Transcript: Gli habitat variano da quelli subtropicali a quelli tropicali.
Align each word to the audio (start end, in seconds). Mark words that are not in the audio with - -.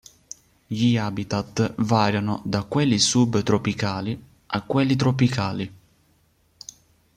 Gli 0.65 0.95
habitat 0.97 1.75
variano 1.77 2.41
da 2.43 2.63
quelli 2.63 2.97
subtropicali 2.97 4.19
a 4.47 4.61
quelli 4.63 4.95
tropicali. 4.95 5.73